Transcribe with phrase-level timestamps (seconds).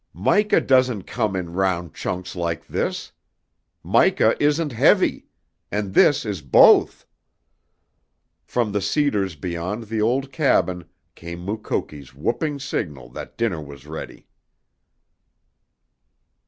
[0.15, 3.11] "Mica doesn't come in round chunks like this.
[3.83, 5.27] Mica isn't heavy.
[5.71, 7.05] And this is both!"
[8.43, 14.25] From the cedars beyond the old cabin came Mukoki's whooping signal that dinner was ready.